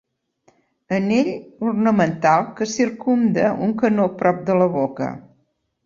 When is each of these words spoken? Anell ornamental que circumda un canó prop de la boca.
Anell 0.97 1.29
ornamental 1.73 2.47
que 2.57 2.69
circumda 2.73 3.53
un 3.67 3.79
canó 3.85 4.11
prop 4.23 4.45
de 4.53 4.61
la 4.65 4.75
boca. 4.83 5.17